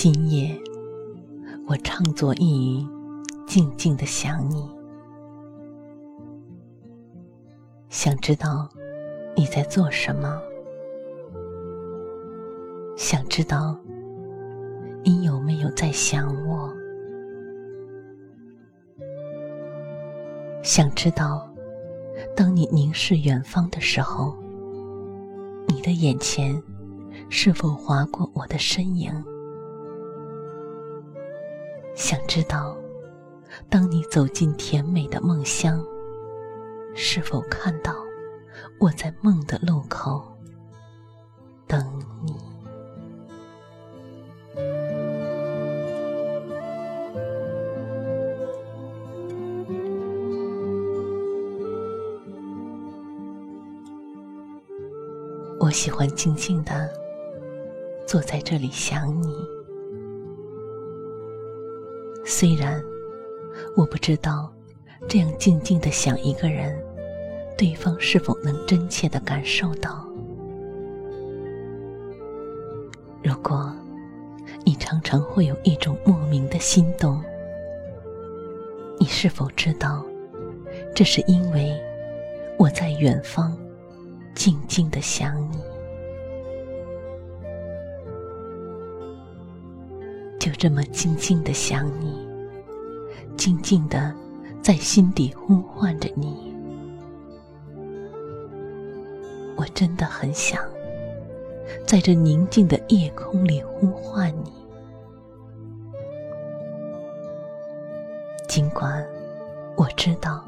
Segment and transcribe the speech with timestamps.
[0.00, 0.56] 今夜，
[1.66, 2.86] 我唱作一语，
[3.48, 4.70] 静静的想你，
[7.88, 8.68] 想知道
[9.34, 10.40] 你在做什么，
[12.96, 13.76] 想知道
[15.02, 16.72] 你有没有在想我，
[20.62, 21.44] 想知道
[22.36, 24.36] 当你凝视远方的时候，
[25.66, 26.62] 你的眼前
[27.28, 29.12] 是否划过我的身影。
[31.98, 32.76] 想知道，
[33.68, 35.84] 当你走进甜美的梦乡，
[36.94, 37.92] 是否看到
[38.78, 40.22] 我在梦的路口
[41.66, 41.84] 等
[42.24, 42.36] 你？
[55.58, 56.88] 我喜欢静静的
[58.06, 59.57] 坐在这里想你。
[62.40, 62.80] 虽然
[63.74, 64.48] 我不知道，
[65.08, 66.72] 这样静静的想一个人，
[67.56, 70.08] 对方是否能真切的感受到。
[73.24, 73.74] 如果
[74.64, 77.20] 你常常会有一种莫名的心动，
[79.00, 80.06] 你是否知道，
[80.94, 81.76] 这是因为
[82.56, 83.58] 我在远方
[84.36, 85.58] 静静的想你？
[90.38, 92.17] 就这么静静的想你，
[93.38, 94.12] 静静的
[94.60, 96.52] 在心底呼唤着你。
[99.56, 100.60] 我真的很想
[101.86, 104.52] 在这宁静的夜空里呼唤你，
[108.48, 109.06] 尽管
[109.76, 110.44] 我知道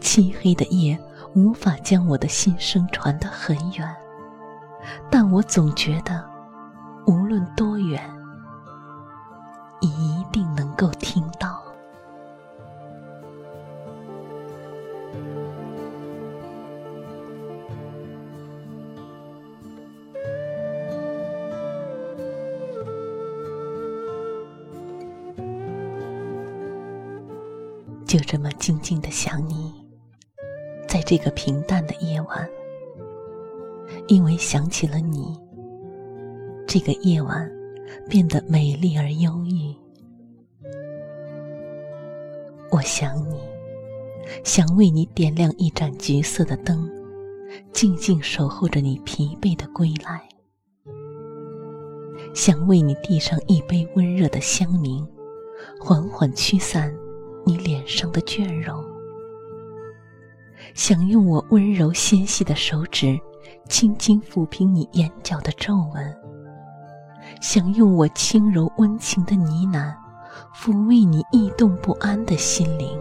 [0.00, 0.96] 漆黑的夜
[1.34, 3.96] 无法将我的心声传得很远，
[5.10, 6.24] 但我总觉得
[7.08, 8.00] 无论多远。
[9.80, 11.47] 你一定能够听到，
[28.18, 29.72] 就这么静静的想你，
[30.88, 32.50] 在这个平淡的夜晚，
[34.08, 35.38] 因为想起了你，
[36.66, 37.48] 这个夜晚。
[38.06, 39.74] 变得美丽而忧郁。
[42.70, 43.40] 我想你，
[44.44, 46.86] 想为你点亮一盏橘色的灯，
[47.72, 50.20] 静静守候着你疲惫的归来；
[52.34, 55.06] 想为你递上一杯温热的香茗，
[55.80, 56.94] 缓缓驱散
[57.48, 58.84] 你脸上的倦容；
[60.74, 63.18] 想用我温柔纤细的手指，
[63.70, 66.14] 轻轻抚平你眼角的皱纹。
[67.40, 69.94] 想用我轻柔温情的呢喃，
[70.54, 73.00] 抚慰你异动不安的心灵，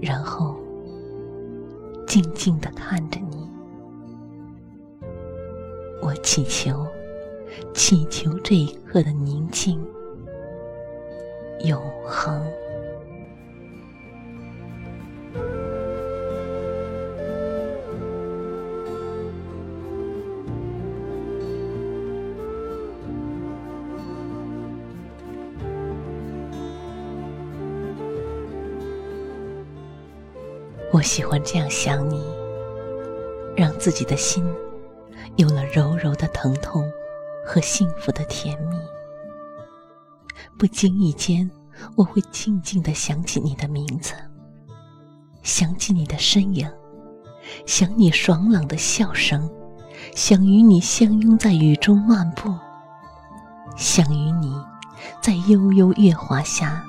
[0.00, 0.54] 然后
[2.06, 3.50] 静静的看着你。
[6.00, 6.86] 我祈求，
[7.74, 9.84] 祈求这一刻的宁静，
[11.60, 12.44] 永恒。
[30.92, 32.24] 我喜欢这样想你，
[33.56, 34.44] 让自己的心
[35.34, 36.88] 有了柔柔的疼痛
[37.44, 38.78] 和幸福的甜蜜。
[40.58, 41.50] 不经意间，
[41.96, 44.14] 我会静静的想起你的名字，
[45.42, 46.70] 想起你的身影，
[47.66, 49.50] 想你爽朗的笑声，
[50.14, 52.54] 想与你相拥在雨中漫步，
[53.76, 54.54] 想与你
[55.20, 56.84] 在悠悠月华下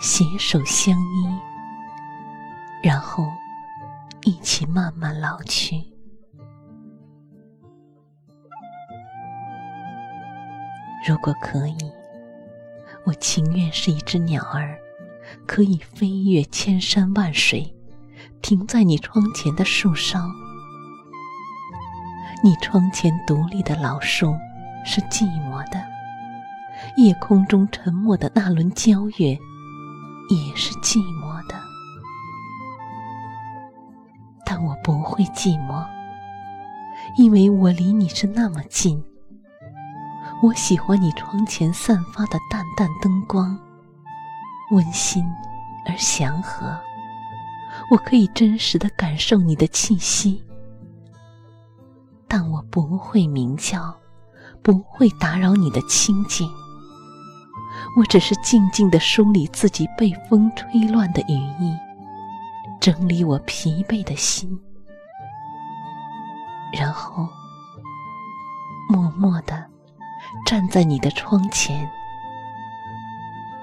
[0.00, 1.26] 携手相依，
[2.82, 3.24] 然后
[4.22, 5.82] 一起慢慢老去。
[11.06, 11.92] 如果可以，
[13.04, 14.78] 我情愿是一只鸟儿，
[15.46, 17.74] 可以飞越千山万水，
[18.40, 20.20] 停在你窗前的树梢。
[22.44, 24.34] 你窗前独立的老树
[24.84, 25.82] 是寂寞的，
[26.96, 29.38] 夜空中沉默的那轮皎月
[30.28, 31.54] 也是寂寞的。
[34.44, 35.86] 但我不会寂寞，
[37.16, 39.02] 因为我离你是那么近。
[40.42, 43.56] 我喜欢你窗前散发的淡淡灯光，
[44.72, 45.24] 温馨
[45.86, 46.76] 而祥和。
[47.88, 50.42] 我可以真实的感受你的气息。
[52.26, 53.94] 但我不会鸣叫，
[54.62, 56.50] 不会打扰你的清静。
[57.96, 61.72] 我只是静静的梳理自己被风吹乱的羽翼，
[62.80, 64.60] 整理我疲惫的心，
[66.72, 67.28] 然后
[68.88, 69.70] 默默的
[70.46, 71.90] 站在你的窗前，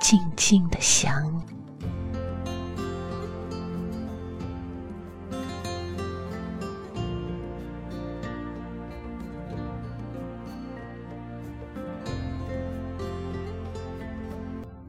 [0.00, 1.42] 静静的想你。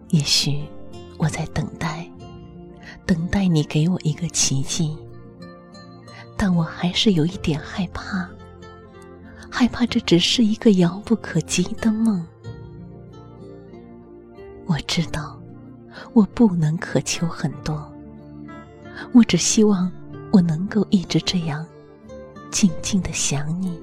[0.10, 0.64] 也许
[1.18, 2.08] 我在等待，
[3.06, 4.96] 等待你给我一个奇迹，
[6.38, 8.30] 但我还是有一点害怕，
[9.56, 12.26] 害怕这只是一个遥不可及的梦。
[14.66, 15.40] 我知道，
[16.14, 17.88] 我不能渴求很多，
[19.14, 19.92] 我只希望
[20.32, 21.64] 我能够一直这样
[22.50, 23.80] 静静的想你。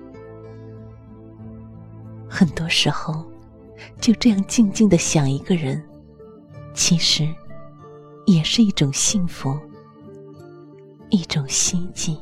[2.28, 3.24] 很多时候，
[4.00, 5.80] 就这样静静的想一个人。
[6.74, 7.32] 其实，
[8.26, 9.56] 也是一种幸福，
[11.10, 12.18] 一种希冀。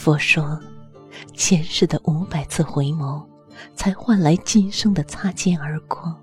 [0.00, 0.58] 佛说，
[1.34, 3.22] 前世的五百次回眸，
[3.76, 6.16] 才换来今生的擦肩而过。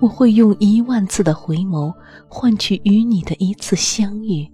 [0.00, 1.92] 我会用一万次的回眸，
[2.28, 4.50] 换取与你的一次相遇，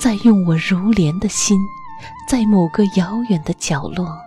[0.00, 1.56] 再用我如莲的心，
[2.28, 4.18] 在某个遥远的角落。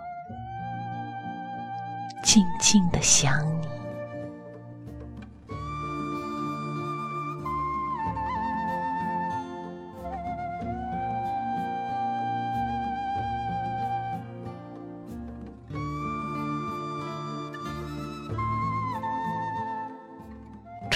[2.24, 3.61] 静静的想你，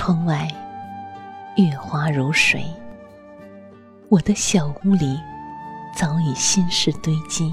[0.06, 0.46] 窗外
[1.56, 2.64] 月华如水，
[4.08, 5.20] 我的小屋里
[5.96, 7.50] 早已心事堆积。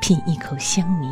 [0.00, 1.08] 品一口香茗，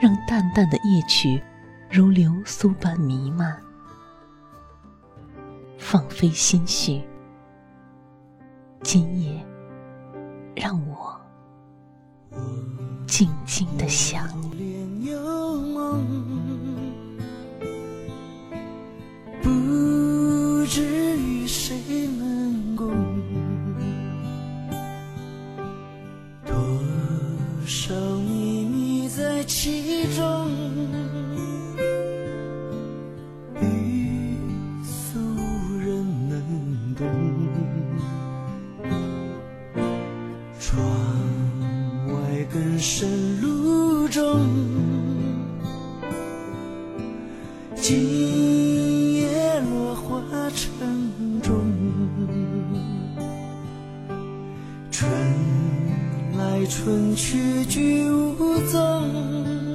[0.00, 1.42] 让淡淡的夜曲
[1.90, 3.54] 如流苏般弥漫，
[5.76, 7.04] 放飞心绪。
[8.80, 9.46] 今夜，
[10.56, 11.20] 让我
[13.06, 14.64] 静静的想你。
[20.74, 20.82] 至
[21.16, 21.76] 于谁
[22.18, 22.33] 能
[50.30, 51.52] 城中，
[54.90, 55.10] 春
[56.36, 59.73] 来春去俱无踪。